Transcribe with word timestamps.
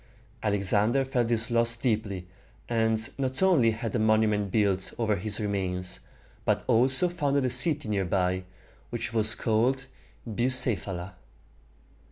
Alexander 0.41 1.05
felt 1.05 1.27
this 1.27 1.51
loss 1.51 1.77
deeply, 1.77 2.27
and 2.67 3.11
not 3.19 3.43
only 3.43 3.69
had 3.69 3.95
a 3.95 3.99
monument 3.99 4.49
built 4.49 4.91
over 4.97 5.15
his 5.15 5.39
remains, 5.39 5.99
but 6.43 6.63
also 6.65 7.07
founded 7.07 7.45
a 7.45 7.51
city 7.51 7.87
near 7.87 8.03
by, 8.05 8.43
which 8.89 9.13
was 9.13 9.35
called 9.35 9.85
Bu 10.25 10.47
ceph´a 10.47 10.87
la. 10.97 11.11